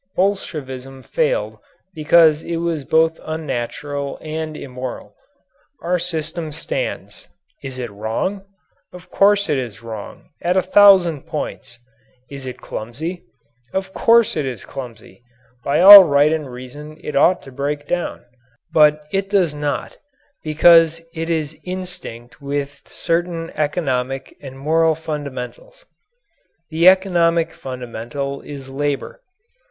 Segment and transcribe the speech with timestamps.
[0.15, 1.59] Bolshevism failed
[1.93, 5.13] because it was both unnatural and immoral.
[5.83, 7.27] Our system stands.
[7.63, 8.43] Is it wrong?
[8.91, 11.77] Of course it is wrong, at a thousand points!
[12.31, 13.25] Is it clumsy?
[13.73, 15.21] Of course it is clumsy.
[15.63, 18.25] By all right and reason it ought to break down.
[18.73, 19.99] But it does not
[20.43, 25.85] because it is instinct with certain economic and moral fundamentals.
[26.71, 29.21] The economic fundamental is labour.